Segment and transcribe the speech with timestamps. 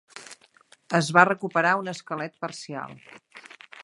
[0.99, 2.97] Es va recuperar un esquelet parcial.